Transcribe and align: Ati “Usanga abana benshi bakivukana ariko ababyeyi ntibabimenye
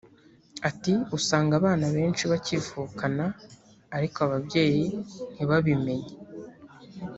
Ati 0.69 0.93
“Usanga 1.17 1.53
abana 1.59 1.85
benshi 1.95 2.23
bakivukana 2.31 3.25
ariko 3.97 4.17
ababyeyi 4.27 4.85
ntibabimenye 5.33 6.09